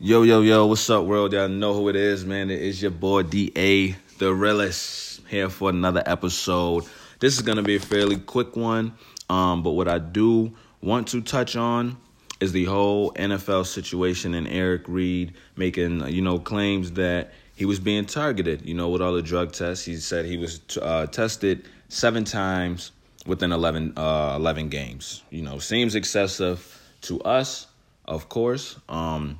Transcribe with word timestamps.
Yo, 0.00 0.22
yo, 0.22 0.42
yo, 0.42 0.64
what's 0.64 0.88
up, 0.90 1.04
world? 1.04 1.32
Y'all 1.32 1.48
know 1.48 1.74
who 1.74 1.88
it 1.88 1.96
is, 1.96 2.24
man. 2.24 2.52
It 2.52 2.62
is 2.62 2.80
your 2.80 2.92
boy 2.92 3.24
DA, 3.24 3.96
the 4.18 4.32
realist, 4.32 5.22
here 5.26 5.50
for 5.50 5.70
another 5.70 6.04
episode. 6.06 6.84
This 7.18 7.34
is 7.34 7.42
gonna 7.42 7.64
be 7.64 7.74
a 7.74 7.80
fairly 7.80 8.16
quick 8.16 8.54
one. 8.54 8.94
Um, 9.28 9.64
but 9.64 9.72
what 9.72 9.88
I 9.88 9.98
do 9.98 10.54
want 10.80 11.08
to 11.08 11.20
touch 11.20 11.56
on 11.56 11.96
is 12.38 12.52
the 12.52 12.66
whole 12.66 13.10
NFL 13.14 13.66
situation 13.66 14.34
and 14.34 14.46
Eric 14.46 14.82
Reid 14.86 15.34
making, 15.56 16.06
you 16.06 16.22
know, 16.22 16.38
claims 16.38 16.92
that 16.92 17.32
he 17.56 17.64
was 17.64 17.80
being 17.80 18.06
targeted, 18.06 18.64
you 18.64 18.74
know, 18.74 18.90
with 18.90 19.02
all 19.02 19.14
the 19.14 19.20
drug 19.20 19.50
tests. 19.50 19.84
He 19.84 19.96
said 19.96 20.26
he 20.26 20.36
was 20.36 20.60
uh, 20.80 21.06
tested 21.06 21.66
seven 21.88 22.22
times 22.22 22.92
within 23.26 23.50
11, 23.50 23.94
uh, 23.96 24.34
11 24.36 24.68
games. 24.68 25.24
You 25.30 25.42
know, 25.42 25.58
seems 25.58 25.96
excessive 25.96 26.80
to 27.00 27.20
us, 27.22 27.66
of 28.04 28.28
course. 28.28 28.76
Um, 28.88 29.38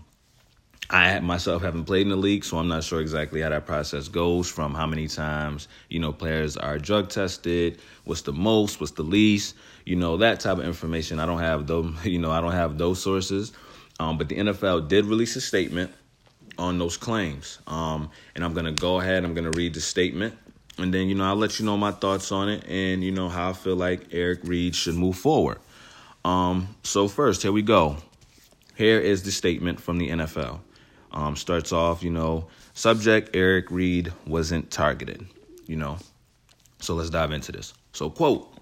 I 0.90 1.20
myself 1.20 1.62
haven't 1.62 1.84
played 1.84 2.02
in 2.02 2.08
the 2.08 2.16
league, 2.16 2.44
so 2.44 2.56
I'm 2.56 2.68
not 2.68 2.82
sure 2.82 3.00
exactly 3.00 3.42
how 3.42 3.50
that 3.50 3.66
process 3.66 4.08
goes 4.08 4.48
from 4.48 4.74
how 4.74 4.86
many 4.86 5.06
times, 5.06 5.68
you 5.90 5.98
know, 5.98 6.12
players 6.12 6.56
are 6.56 6.78
drug 6.78 7.10
tested, 7.10 7.78
what's 8.04 8.22
the 8.22 8.32
most, 8.32 8.80
what's 8.80 8.92
the 8.92 9.02
least, 9.02 9.54
you 9.84 9.96
know, 9.96 10.16
that 10.16 10.40
type 10.40 10.56
of 10.56 10.64
information. 10.64 11.20
I 11.20 11.26
don't 11.26 11.40
have 11.40 11.66
those, 11.66 11.92
you 12.04 12.18
know, 12.18 12.30
I 12.30 12.40
don't 12.40 12.52
have 12.52 12.78
those 12.78 13.02
sources. 13.02 13.52
Um, 14.00 14.16
but 14.16 14.28
the 14.28 14.36
NFL 14.36 14.88
did 14.88 15.04
release 15.04 15.36
a 15.36 15.40
statement 15.42 15.92
on 16.56 16.78
those 16.78 16.96
claims. 16.96 17.58
Um, 17.66 18.10
and 18.34 18.42
I'm 18.42 18.54
going 18.54 18.66
to 18.66 18.72
go 18.72 19.00
ahead, 19.00 19.24
I'm 19.24 19.34
going 19.34 19.50
to 19.50 19.56
read 19.58 19.74
the 19.74 19.80
statement. 19.80 20.36
And 20.78 20.94
then, 20.94 21.08
you 21.08 21.14
know, 21.14 21.24
I'll 21.24 21.36
let 21.36 21.58
you 21.58 21.66
know 21.66 21.76
my 21.76 21.90
thoughts 21.90 22.32
on 22.32 22.48
it 22.48 22.64
and, 22.66 23.02
you 23.02 23.10
know, 23.10 23.28
how 23.28 23.50
I 23.50 23.52
feel 23.52 23.76
like 23.76 24.06
Eric 24.12 24.40
Reid 24.44 24.74
should 24.74 24.94
move 24.94 25.18
forward. 25.18 25.58
Um, 26.24 26.76
so, 26.82 27.08
first, 27.08 27.42
here 27.42 27.52
we 27.52 27.62
go. 27.62 27.96
Here 28.76 29.00
is 29.00 29.24
the 29.24 29.32
statement 29.32 29.80
from 29.80 29.98
the 29.98 30.10
NFL. 30.10 30.60
Um, 31.10 31.36
starts 31.36 31.72
off, 31.72 32.02
you 32.02 32.10
know, 32.10 32.48
subject 32.74 33.34
Eric 33.34 33.70
Reid 33.70 34.12
wasn't 34.26 34.70
targeted, 34.70 35.26
you 35.66 35.76
know. 35.76 35.98
So 36.80 36.94
let's 36.94 37.10
dive 37.10 37.32
into 37.32 37.50
this. 37.50 37.74
So, 37.92 38.10
quote, 38.10 38.54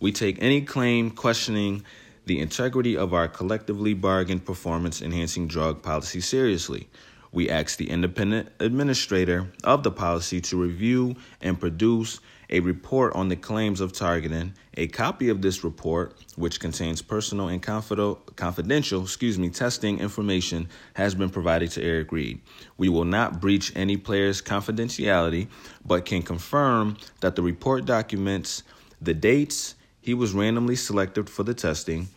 we 0.00 0.12
take 0.12 0.42
any 0.42 0.62
claim 0.62 1.10
questioning 1.10 1.84
the 2.26 2.40
integrity 2.40 2.96
of 2.96 3.14
our 3.14 3.28
collectively 3.28 3.94
bargained 3.94 4.44
performance 4.44 5.00
enhancing 5.00 5.46
drug 5.46 5.82
policy 5.82 6.20
seriously. 6.20 6.88
We 7.32 7.48
ask 7.48 7.78
the 7.78 7.88
independent 7.88 8.50
administrator 8.60 9.50
of 9.64 9.82
the 9.82 9.90
policy 9.90 10.40
to 10.42 10.60
review 10.60 11.16
and 11.40 11.58
produce 11.58 12.20
a 12.52 12.60
report 12.60 13.14
on 13.14 13.28
the 13.28 13.36
claims 13.36 13.80
of 13.80 13.94
targeting. 13.94 14.52
A 14.76 14.86
copy 14.86 15.30
of 15.30 15.40
this 15.40 15.64
report, 15.64 16.14
which 16.36 16.60
contains 16.60 17.00
personal 17.00 17.48
and 17.48 17.62
confidential, 17.62 19.02
excuse 19.02 19.38
me, 19.38 19.48
testing 19.48 19.98
information, 19.98 20.68
has 20.94 21.14
been 21.14 21.30
provided 21.30 21.70
to 21.72 21.82
Eric 21.82 22.12
Reid. 22.12 22.40
We 22.76 22.90
will 22.90 23.06
not 23.06 23.40
breach 23.40 23.72
any 23.74 23.96
player's 23.96 24.42
confidentiality, 24.42 25.48
but 25.84 26.04
can 26.04 26.22
confirm 26.22 26.98
that 27.20 27.36
the 27.36 27.42
report 27.42 27.86
documents 27.86 28.62
the 29.00 29.14
dates 29.14 29.74
he 30.00 30.12
was 30.14 30.32
randomly 30.32 30.76
selected 30.76 31.30
for 31.30 31.42
the 31.44 31.54
testing 31.54 32.08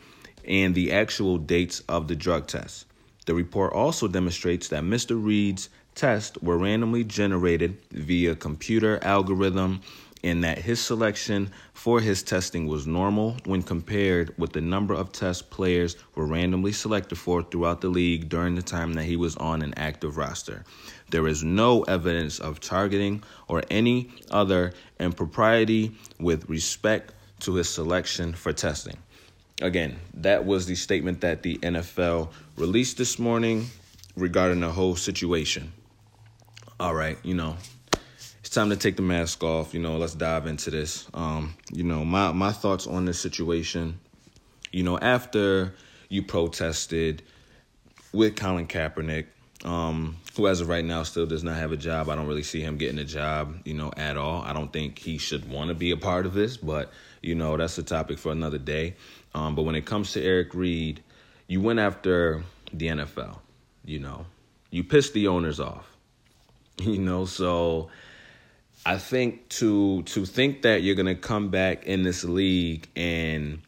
and 0.45 0.75
the 0.75 0.91
actual 0.91 1.37
dates 1.37 1.79
of 1.87 2.07
the 2.09 2.15
drug 2.15 2.45
tests. 2.47 2.85
The 3.25 3.33
report 3.33 3.73
also 3.73 4.07
demonstrates 4.07 4.67
that 4.67 4.83
Mr. 4.83 5.17
Reid's 5.23 5.69
tests 5.95 6.37
were 6.41 6.57
randomly 6.57 7.03
generated 7.03 7.77
via 7.91 8.35
computer 8.35 9.01
algorithm 9.01 9.81
and 10.25 10.43
that 10.43 10.57
his 10.57 10.81
selection 10.81 11.51
for 11.73 12.01
his 12.01 12.23
testing 12.23 12.65
was 12.65 12.87
normal 12.87 13.37
when 13.45 13.61
compared 13.61 14.35
with 14.39 14.53
the 14.53 14.59
number 14.59 14.95
of 14.95 15.11
test 15.11 15.51
players 15.51 15.95
were 16.15 16.25
randomly 16.25 16.71
selected 16.71 17.15
for 17.15 17.43
throughout 17.43 17.79
the 17.79 17.87
league 17.87 18.27
during 18.27 18.55
the 18.55 18.61
time 18.61 18.93
that 18.93 19.03
he 19.03 19.15
was 19.15 19.35
on 19.37 19.61
an 19.61 19.71
active 19.77 20.17
roster. 20.17 20.65
There 21.11 21.27
is 21.27 21.43
no 21.43 21.83
evidence 21.83 22.39
of 22.39 22.59
targeting 22.59 23.23
or 23.47 23.61
any 23.69 24.09
other 24.31 24.73
impropriety 24.99 25.95
with 26.19 26.49
respect 26.49 27.13
to 27.41 27.53
his 27.53 27.69
selection 27.69 28.33
for 28.33 28.51
testing. 28.51 28.97
Again, 29.61 29.99
that 30.15 30.43
was 30.43 30.65
the 30.65 30.75
statement 30.75 31.21
that 31.21 31.43
the 31.43 31.57
NFL 31.59 32.29
released 32.57 32.97
this 32.97 33.19
morning 33.19 33.67
regarding 34.15 34.61
the 34.61 34.71
whole 34.71 34.95
situation. 34.95 35.71
All 36.79 36.95
right, 36.95 37.17
you 37.23 37.35
know, 37.35 37.57
time 38.55 38.69
to 38.69 38.75
take 38.75 38.95
the 38.95 39.01
mask 39.01 39.43
off. 39.43 39.73
You 39.73 39.81
know, 39.81 39.97
let's 39.97 40.15
dive 40.15 40.47
into 40.47 40.71
this. 40.71 41.07
Um, 41.13 41.55
you 41.71 41.83
know, 41.83 42.03
my 42.03 42.31
my 42.31 42.51
thoughts 42.51 42.87
on 42.87 43.05
this 43.05 43.19
situation. 43.19 43.99
You 44.71 44.83
know, 44.83 44.97
after 44.97 45.73
you 46.09 46.23
protested 46.23 47.21
with 48.11 48.35
Colin 48.35 48.67
Kaepernick, 48.67 49.27
um, 49.63 50.17
who 50.35 50.47
as 50.47 50.61
of 50.61 50.69
right 50.69 50.83
now 50.83 51.03
still 51.03 51.25
does 51.25 51.43
not 51.43 51.55
have 51.57 51.71
a 51.71 51.77
job. 51.77 52.09
I 52.09 52.15
don't 52.15 52.27
really 52.27 52.43
see 52.43 52.61
him 52.61 52.77
getting 52.77 52.99
a 52.99 53.05
job, 53.05 53.57
you 53.65 53.73
know, 53.73 53.91
at 53.95 54.17
all. 54.17 54.41
I 54.41 54.53
don't 54.53 54.71
think 54.71 54.99
he 54.99 55.17
should 55.17 55.49
want 55.49 55.69
to 55.69 55.75
be 55.75 55.91
a 55.91 55.97
part 55.97 56.25
of 56.25 56.33
this, 56.33 56.57
but 56.57 56.91
you 57.21 57.35
know, 57.35 57.57
that's 57.57 57.77
a 57.77 57.83
topic 57.83 58.17
for 58.17 58.31
another 58.31 58.57
day. 58.57 58.95
Um, 59.33 59.55
but 59.55 59.63
when 59.63 59.75
it 59.75 59.85
comes 59.85 60.13
to 60.13 60.23
Eric 60.23 60.53
Reid, 60.53 61.03
you 61.47 61.61
went 61.61 61.79
after 61.79 62.43
the 62.71 62.87
NFL. 62.87 63.39
You 63.83 63.99
know, 63.99 64.25
you 64.71 64.83
pissed 64.83 65.13
the 65.13 65.27
owners 65.27 65.59
off. 65.59 65.91
You 66.81 66.97
know, 66.97 67.23
so 67.23 67.89
I 68.85 68.97
think 68.97 69.49
to 69.49 70.03
to 70.03 70.25
think 70.25 70.61
that 70.61 70.83
you're 70.83 70.95
gonna 70.95 71.15
come 71.15 71.49
back 71.49 71.85
in 71.85 72.03
this 72.03 72.23
league 72.23 72.87
and 72.95 73.61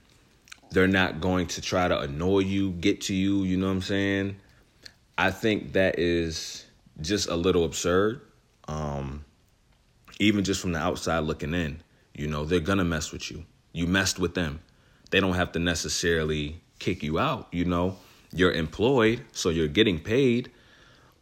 they're 0.72 0.88
not 0.88 1.22
going 1.22 1.48
to 1.48 1.62
try 1.62 1.88
to 1.88 2.00
annoy 2.00 2.40
you, 2.40 2.72
get 2.72 3.02
to 3.02 3.16
you. 3.16 3.44
You 3.44 3.58
know 3.58 3.68
what 3.68 3.74
I'm 3.74 3.82
saying? 3.82 4.36
I 5.18 5.32
think 5.32 5.74
that 5.74 5.98
is 5.98 6.66
just 7.02 7.30
a 7.30 7.36
little 7.36 7.64
absurd. 7.66 8.22
Um, 8.68 9.24
even 10.20 10.44
just 10.44 10.62
from 10.62 10.74
the 10.74 10.80
outside 10.80 11.20
looking 11.20 11.54
in, 11.54 11.82
you 12.14 12.28
know, 12.28 12.46
they're 12.46 12.60
gonna 12.60 12.84
mess 12.84 13.12
with 13.12 13.32
you. 13.32 13.46
You 13.72 13.88
messed 13.88 14.20
with 14.20 14.36
them 14.36 14.60
they 15.10 15.20
don't 15.20 15.34
have 15.34 15.52
to 15.54 15.60
necessarily 15.60 16.62
kick 16.80 17.04
you 17.04 17.20
out, 17.20 17.48
you 17.52 17.66
know. 17.66 17.98
You're 18.32 18.52
employed, 18.52 19.24
so 19.32 19.50
you're 19.50 19.70
getting 19.70 20.00
paid. 20.00 20.52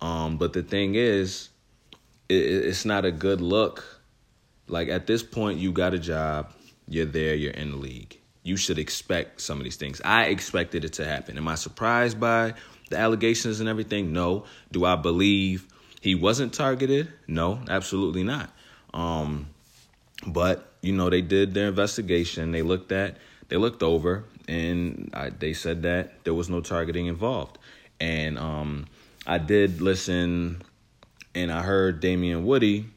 Um, 0.02 0.38
but 0.38 0.54
the 0.54 0.64
thing 0.64 0.96
is, 0.96 1.50
it, 2.30 2.36
it's 2.36 2.86
not 2.86 3.06
a 3.06 3.12
good 3.12 3.42
look. 3.42 3.84
Like 4.68 4.90
at 4.90 5.08
this 5.08 5.24
point, 5.24 5.60
you 5.60 5.72
got 5.72 5.94
a 5.94 6.00
job, 6.00 6.52
you're 6.88 7.06
there, 7.06 7.36
you're 7.36 7.54
in 7.54 7.72
the 7.72 7.78
league. 7.78 8.20
You 8.44 8.58
should 8.58 8.78
expect 8.78 9.42
some 9.42 9.58
of 9.58 9.64
these 9.64 9.76
things. 9.76 10.02
I 10.06 10.26
expected 10.26 10.86
it 10.86 10.94
to 10.94 11.06
happen. 11.06 11.38
Am 11.38 11.48
I 11.48 11.56
surprised 11.56 12.20
by 12.20 12.54
the 12.90 12.98
allegations 12.98 13.60
and 13.60 13.68
everything? 13.68 14.14
No. 14.14 14.46
Do 14.72 14.86
I 14.86 14.96
believe 14.96 15.68
he 16.02 16.14
wasn't 16.14 16.54
targeted? 16.54 17.12
No, 17.28 17.60
absolutely 17.70 18.24
not. 18.24 18.52
Um, 18.94 19.48
but 20.28 20.72
you 20.82 20.94
know, 20.94 21.10
they 21.10 21.22
did 21.22 21.54
their 21.54 21.68
investigation. 21.68 22.52
They 22.52 22.62
looked 22.62 22.92
at 22.92 23.18
they 23.48 23.58
looked 23.58 23.84
over 23.84 24.24
and 24.48 25.10
I, 25.14 25.30
they 25.30 25.54
said 25.54 25.84
that 25.84 26.24
there 26.24 26.34
was 26.34 26.50
no 26.50 26.62
targeting 26.62 27.08
involved. 27.08 27.58
And 28.00 28.38
um, 28.38 28.88
I 29.26 29.38
did 29.38 29.82
listen 29.82 30.62
and 31.36 31.52
I 31.52 31.62
heard 31.62 32.00
Damien 32.00 32.46
Woody, 32.46 32.88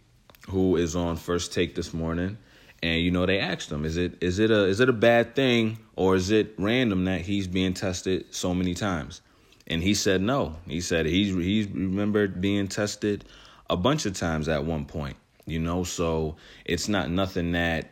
who 0.49 0.77
is 0.77 0.97
on 0.97 1.17
First 1.17 1.53
Take 1.53 1.75
this 1.75 1.93
morning, 1.93 2.39
and 2.83 3.03
you 3.03 3.11
know 3.11 3.27
they 3.27 3.41
asked 3.41 3.71
him, 3.71 3.85
is 3.85 3.97
it 3.97 4.23
is 4.23 4.39
it 4.39 4.51
a 4.51 4.65
is 4.65 4.81
it 4.81 4.89
a 4.89 4.95
bad 4.95 5.35
thing 5.35 5.79
or 5.97 6.15
is 6.15 6.31
it 6.31 6.55
random 6.57 7.05
that 7.07 7.23
he's 7.23 7.49
being 7.49 7.75
tested 7.75 8.27
so 8.31 8.55
many 8.55 8.75
times? 8.75 9.21
And 9.67 9.83
he 9.83 9.93
said 9.93 10.23
no. 10.23 10.57
He 10.67 10.81
said 10.81 11.05
he's 11.05 11.35
he's 11.35 11.69
remembered 11.69 12.41
being 12.41 12.69
tested 12.69 13.25
a 13.69 13.77
bunch 13.77 14.07
of 14.07 14.15
times 14.15 14.49
at 14.49 14.65
one 14.65 14.87
point. 14.87 15.17
You 15.45 15.59
know, 15.59 15.83
so 15.83 16.37
it's 16.65 16.89
not 16.89 17.11
nothing 17.11 17.53
that 17.53 17.91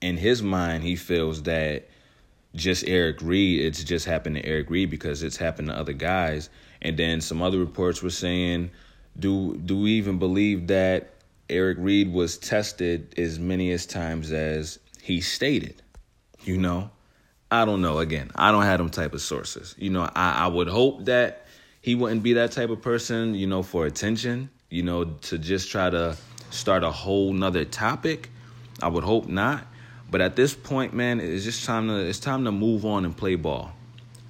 in 0.00 0.16
his 0.16 0.42
mind, 0.42 0.82
he 0.82 0.96
feels 0.96 1.42
that 1.44 1.88
just 2.54 2.86
Eric 2.86 3.20
Reid, 3.20 3.60
it's 3.60 3.84
just 3.84 4.06
happened 4.06 4.36
to 4.36 4.46
Eric 4.46 4.70
Reid 4.70 4.90
because 4.90 5.22
it's 5.22 5.36
happened 5.36 5.68
to 5.68 5.74
other 5.74 5.92
guys. 5.92 6.48
And 6.86 6.96
then 6.96 7.20
some 7.20 7.42
other 7.42 7.58
reports 7.58 8.00
were 8.00 8.10
saying, 8.10 8.70
do 9.18 9.56
do 9.56 9.80
we 9.80 9.90
even 9.94 10.20
believe 10.20 10.68
that 10.68 11.14
Eric 11.50 11.78
Reid 11.80 12.12
was 12.12 12.38
tested 12.38 13.12
as 13.18 13.40
many 13.40 13.72
as 13.72 13.86
times 13.86 14.30
as 14.30 14.78
he 15.02 15.20
stated? 15.20 15.82
You 16.44 16.58
know, 16.58 16.90
I 17.50 17.64
don't 17.64 17.82
know. 17.82 17.98
Again, 17.98 18.30
I 18.36 18.52
don't 18.52 18.62
have 18.62 18.78
them 18.78 18.90
type 18.90 19.14
of 19.14 19.20
sources. 19.20 19.74
You 19.76 19.90
know, 19.90 20.08
I, 20.14 20.44
I 20.44 20.46
would 20.46 20.68
hope 20.68 21.06
that 21.06 21.46
he 21.82 21.96
wouldn't 21.96 22.22
be 22.22 22.34
that 22.34 22.52
type 22.52 22.70
of 22.70 22.82
person. 22.82 23.34
You 23.34 23.48
know, 23.48 23.64
for 23.64 23.84
attention. 23.86 24.48
You 24.70 24.84
know, 24.84 25.06
to 25.22 25.38
just 25.38 25.72
try 25.72 25.90
to 25.90 26.16
start 26.50 26.84
a 26.84 26.92
whole 26.92 27.32
nother 27.32 27.64
topic. 27.64 28.30
I 28.80 28.86
would 28.86 29.02
hope 29.02 29.26
not. 29.26 29.66
But 30.08 30.20
at 30.20 30.36
this 30.36 30.54
point, 30.54 30.94
man, 30.94 31.18
it's 31.18 31.42
just 31.42 31.64
time 31.64 31.88
to 31.88 31.96
it's 31.96 32.20
time 32.20 32.44
to 32.44 32.52
move 32.52 32.86
on 32.86 33.04
and 33.04 33.16
play 33.16 33.34
ball. 33.34 33.72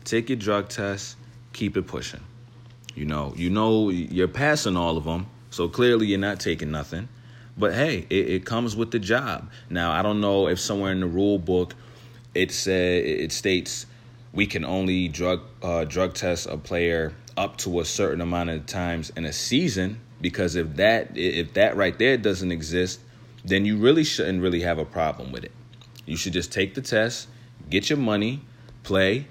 Take 0.04 0.30
your 0.30 0.38
drug 0.38 0.70
test, 0.70 1.18
keep 1.52 1.76
it 1.76 1.86
pushing. 1.86 2.22
You 2.96 3.04
know, 3.04 3.32
you 3.36 3.50
know 3.50 3.90
you're 3.90 4.26
passing 4.26 4.76
all 4.76 4.96
of 4.96 5.04
them, 5.04 5.26
so 5.50 5.68
clearly 5.68 6.08
you're 6.08 6.18
not 6.18 6.40
taking 6.40 6.72
nothing. 6.72 7.08
But 7.56 7.74
hey, 7.74 8.06
it, 8.10 8.28
it 8.28 8.44
comes 8.44 8.74
with 8.74 8.90
the 8.90 8.98
job. 8.98 9.50
Now 9.70 9.92
I 9.92 10.02
don't 10.02 10.20
know 10.20 10.48
if 10.48 10.58
somewhere 10.58 10.90
in 10.90 11.00
the 11.00 11.06
rule 11.06 11.38
book 11.38 11.74
it 12.34 12.52
said 12.52 13.04
it 13.04 13.32
states 13.32 13.86
we 14.32 14.46
can 14.46 14.64
only 14.64 15.08
drug 15.08 15.40
uh, 15.62 15.84
drug 15.84 16.14
test 16.14 16.46
a 16.46 16.56
player 16.56 17.14
up 17.36 17.56
to 17.58 17.80
a 17.80 17.84
certain 17.84 18.20
amount 18.20 18.50
of 18.50 18.66
times 18.66 19.10
in 19.16 19.24
a 19.24 19.32
season 19.32 20.00
because 20.20 20.56
if 20.56 20.76
that 20.76 21.16
if 21.16 21.54
that 21.54 21.76
right 21.76 21.98
there 21.98 22.16
doesn't 22.16 22.52
exist, 22.52 23.00
then 23.44 23.64
you 23.64 23.76
really 23.76 24.04
shouldn't 24.04 24.42
really 24.42 24.60
have 24.60 24.78
a 24.78 24.84
problem 24.84 25.32
with 25.32 25.44
it. 25.44 25.52
You 26.04 26.16
should 26.16 26.32
just 26.32 26.52
take 26.52 26.74
the 26.74 26.82
test, 26.82 27.28
get 27.68 27.90
your 27.90 27.98
money, 27.98 28.42
play, 28.82 29.26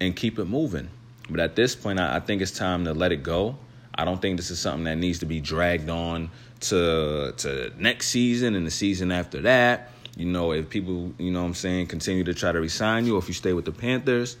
and 0.00 0.14
keep 0.14 0.38
it 0.38 0.46
moving. 0.46 0.88
But 1.30 1.40
at 1.40 1.56
this 1.56 1.74
point, 1.74 2.00
I, 2.00 2.16
I 2.16 2.20
think 2.20 2.42
it's 2.42 2.50
time 2.50 2.84
to 2.84 2.92
let 2.92 3.12
it 3.12 3.22
go. 3.22 3.56
I 3.94 4.04
don't 4.04 4.20
think 4.20 4.36
this 4.36 4.50
is 4.50 4.58
something 4.58 4.84
that 4.84 4.96
needs 4.96 5.20
to 5.20 5.26
be 5.26 5.40
dragged 5.40 5.88
on 5.88 6.30
to 6.60 7.32
to 7.38 7.72
next 7.78 8.08
season 8.08 8.54
and 8.54 8.66
the 8.66 8.70
season 8.70 9.12
after 9.12 9.40
that. 9.42 9.90
You 10.16 10.26
know, 10.26 10.52
if 10.52 10.68
people, 10.68 11.12
you 11.18 11.30
know 11.30 11.40
what 11.40 11.46
I'm 11.48 11.54
saying, 11.54 11.86
continue 11.86 12.24
to 12.24 12.34
try 12.34 12.52
to 12.52 12.60
resign 12.60 13.06
you, 13.06 13.16
or 13.16 13.18
if 13.18 13.28
you 13.28 13.34
stay 13.34 13.52
with 13.52 13.64
the 13.64 13.72
Panthers. 13.72 14.36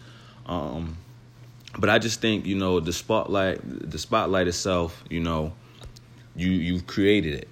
Um, 0.46 0.96
but 1.78 1.88
I 1.88 1.98
just 1.98 2.20
think, 2.20 2.46
you 2.46 2.56
know, 2.56 2.80
the 2.80 2.92
spotlight 2.92 3.60
the 3.62 3.98
spotlight 3.98 4.48
itself, 4.48 5.02
you 5.08 5.20
know, 5.20 5.52
you 6.34 6.50
you've 6.50 6.86
created 6.86 7.34
it. 7.34 7.48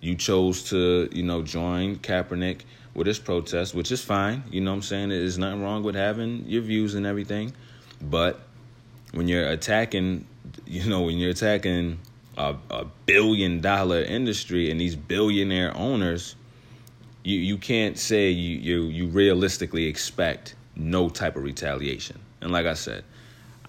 You 0.00 0.14
chose 0.14 0.62
to, 0.70 1.08
you 1.10 1.22
know, 1.22 1.42
join 1.42 1.96
Kaepernick 1.96 2.60
with 2.94 3.06
his 3.06 3.18
protest, 3.18 3.74
which 3.74 3.90
is 3.90 4.02
fine. 4.02 4.44
You 4.50 4.60
know 4.60 4.70
what 4.70 4.76
I'm 4.76 4.82
saying? 4.82 5.08
There's 5.08 5.38
nothing 5.38 5.62
wrong 5.62 5.82
with 5.82 5.94
having 5.94 6.44
your 6.46 6.62
views 6.62 6.94
and 6.94 7.06
everything. 7.06 7.52
But 8.00 8.40
when 9.16 9.28
you're 9.28 9.48
attacking, 9.48 10.26
you 10.66 10.88
know, 10.88 11.00
when 11.00 11.16
you're 11.16 11.30
attacking 11.30 11.98
a, 12.36 12.54
a 12.70 12.84
billion 13.06 13.62
dollar 13.62 14.02
industry 14.02 14.70
and 14.70 14.78
these 14.78 14.94
billionaire 14.94 15.74
owners, 15.74 16.36
you, 17.24 17.38
you 17.38 17.56
can't 17.56 17.98
say 17.98 18.28
you, 18.28 18.58
you 18.58 18.82
you 18.88 19.06
realistically 19.06 19.86
expect 19.86 20.54
no 20.76 21.08
type 21.08 21.34
of 21.34 21.42
retaliation. 21.42 22.20
And 22.42 22.52
like 22.52 22.66
I 22.66 22.74
said, 22.74 23.04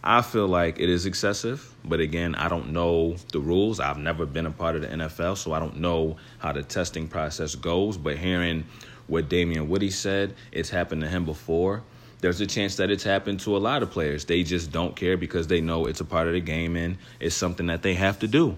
I 0.03 0.21
feel 0.21 0.47
like 0.47 0.79
it 0.79 0.89
is 0.89 1.05
excessive, 1.05 1.73
but 1.85 2.01
again, 2.01 2.35
I 2.35 2.50
don't 2.50 2.71
know 2.73 3.15
the 3.31 3.39
rules. 3.39 3.79
I've 3.79 3.97
never 3.97 4.25
been 4.25 4.45
a 4.45 4.51
part 4.51 4.75
of 4.75 4.81
the 4.81 4.89
NFL, 4.89 5.38
so 5.38 5.53
I 5.53 5.59
don't 5.59 5.79
know 5.79 6.17
how 6.39 6.51
the 6.51 6.61
testing 6.61 7.07
process 7.07 7.55
goes. 7.55 7.97
But 7.97 8.17
hearing 8.17 8.65
what 9.07 9.29
Damien 9.29 9.69
Woody 9.69 9.91
said, 9.91 10.35
it's 10.51 10.69
happened 10.69 11.01
to 11.01 11.07
him 11.07 11.23
before. 11.23 11.83
There's 12.19 12.41
a 12.41 12.47
chance 12.47 12.77
that 12.77 12.89
it's 12.89 13.03
happened 13.03 13.41
to 13.41 13.55
a 13.55 13.59
lot 13.59 13.83
of 13.83 13.91
players. 13.91 14.25
They 14.25 14.43
just 14.43 14.71
don't 14.71 14.95
care 14.95 15.17
because 15.17 15.47
they 15.47 15.61
know 15.61 15.85
it's 15.85 16.01
a 16.01 16.05
part 16.05 16.27
of 16.27 16.33
the 16.33 16.41
game 16.41 16.75
and 16.75 16.97
it's 17.19 17.35
something 17.35 17.67
that 17.67 17.83
they 17.83 17.93
have 17.93 18.19
to 18.19 18.27
do. 18.27 18.57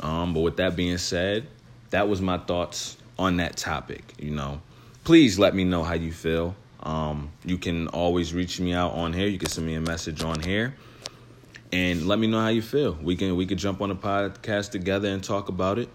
Um, 0.00 0.32
but 0.32 0.40
with 0.40 0.56
that 0.56 0.74
being 0.74 0.98
said, 0.98 1.46
that 1.90 2.08
was 2.08 2.20
my 2.22 2.38
thoughts 2.38 2.96
on 3.18 3.36
that 3.36 3.56
topic. 3.56 4.14
You 4.18 4.30
know, 4.30 4.60
please 5.04 5.38
let 5.38 5.54
me 5.54 5.64
know 5.64 5.82
how 5.84 5.94
you 5.94 6.12
feel. 6.12 6.54
Um, 6.82 7.30
you 7.44 7.58
can 7.58 7.88
always 7.88 8.34
reach 8.34 8.58
me 8.58 8.72
out 8.72 8.92
on 8.92 9.12
here. 9.12 9.28
You 9.28 9.38
can 9.38 9.48
send 9.48 9.66
me 9.66 9.74
a 9.74 9.80
message 9.80 10.24
on 10.24 10.40
here, 10.40 10.74
and 11.70 12.06
let 12.08 12.18
me 12.18 12.26
know 12.26 12.40
how 12.40 12.48
you 12.48 12.62
feel. 12.62 12.94
We 13.00 13.14
can 13.14 13.36
we 13.36 13.46
could 13.46 13.58
jump 13.58 13.80
on 13.80 13.90
a 13.90 13.94
podcast 13.94 14.70
together 14.70 15.08
and 15.08 15.22
talk 15.22 15.48
about 15.48 15.78
it. 15.78 15.88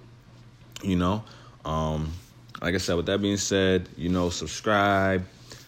You 0.82 0.96
know, 0.96 1.24
um, 1.66 2.14
like 2.62 2.76
I 2.76 2.78
said. 2.78 2.96
With 2.96 3.08
that 3.08 3.22
being 3.22 3.38
said, 3.38 3.90
you 3.98 4.10
know, 4.10 4.30
subscribe. 4.30 5.26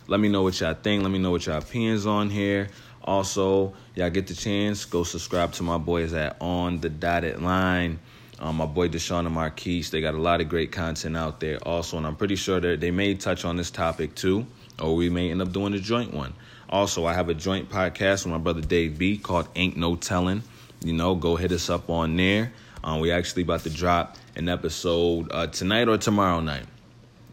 Let 0.09 0.19
me 0.19 0.27
know 0.27 0.41
what 0.41 0.59
y'all 0.59 0.73
think. 0.73 1.03
Let 1.03 1.11
me 1.11 1.19
know 1.19 1.31
what 1.31 1.45
y'all 1.45 1.59
opinions 1.59 2.05
on 2.05 2.29
here. 2.29 2.69
Also, 3.03 3.73
y'all 3.95 4.09
get 4.09 4.27
the 4.27 4.33
chance, 4.33 4.83
go 4.85 5.03
subscribe 5.03 5.53
to 5.53 5.63
my 5.63 5.77
boys 5.77 6.13
at 6.13 6.35
On 6.41 6.79
the 6.79 6.89
Dotted 6.89 7.41
Line. 7.41 7.99
Um, 8.39 8.57
my 8.57 8.65
boy 8.65 8.89
Deshaun 8.89 9.25
and 9.25 9.35
Marquise, 9.35 9.91
they 9.91 10.01
got 10.01 10.15
a 10.15 10.19
lot 10.19 10.41
of 10.41 10.49
great 10.49 10.71
content 10.71 11.15
out 11.15 11.39
there 11.39 11.59
also, 11.59 11.97
and 11.97 12.07
I'm 12.07 12.15
pretty 12.15 12.35
sure 12.35 12.59
that 12.59 12.79
they 12.79 12.89
may 12.89 13.13
touch 13.13 13.45
on 13.45 13.55
this 13.55 13.69
topic 13.69 14.15
too 14.15 14.47
or 14.81 14.95
we 14.95 15.09
may 15.09 15.29
end 15.31 15.41
up 15.41 15.51
doing 15.51 15.73
a 15.73 15.79
joint 15.79 16.13
one. 16.13 16.33
Also, 16.69 17.05
I 17.05 17.13
have 17.13 17.29
a 17.29 17.33
joint 17.33 17.69
podcast 17.69 18.25
with 18.25 18.31
my 18.31 18.37
brother 18.37 18.61
Dave 18.61 18.97
B 18.97 19.17
called 19.17 19.47
Ain't 19.55 19.77
No 19.77 19.95
Telling. 19.95 20.43
You 20.83 20.93
know, 20.93 21.15
go 21.15 21.35
hit 21.35 21.51
us 21.51 21.69
up 21.69 21.89
on 21.89 22.15
there. 22.15 22.51
Um, 22.83 22.99
we 22.99 23.11
actually 23.11 23.43
about 23.43 23.61
to 23.61 23.69
drop 23.69 24.17
an 24.35 24.47
episode 24.47 25.31
uh, 25.31 25.47
tonight 25.47 25.87
or 25.87 25.97
tomorrow 25.97 26.39
night. 26.39 26.65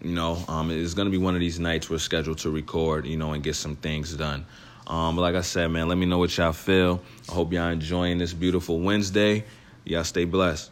You 0.07 0.15
know, 0.15 0.43
um, 0.49 0.71
it's 0.71 0.95
gonna 0.95 1.11
be 1.11 1.19
one 1.19 1.35
of 1.35 1.41
these 1.41 1.59
nights 1.59 1.91
we're 1.91 1.99
scheduled 1.99 2.39
to 2.39 2.51
record. 2.51 3.07
You 3.07 3.17
know, 3.17 3.33
and 3.33 3.43
get 3.43 3.57
some 3.57 3.77
things 3.77 4.15
done. 4.15 4.47
Um, 4.87 5.17
but 5.17 5.23
like 5.23 5.35
I 5.35 5.41
said, 5.41 5.67
man, 5.69 5.89
let 5.89 5.99
me 5.99 6.07
know 6.07 6.19
what 6.19 6.37
y'all 6.37 6.53
feel. 6.53 7.03
I 7.29 7.33
hope 7.33 7.53
y'all 7.53 7.71
enjoying 7.71 8.19
this 8.19 8.33
beautiful 8.33 8.79
Wednesday. 8.79 9.45
Y'all 9.85 10.05
stay 10.05 10.25
blessed. 10.25 10.71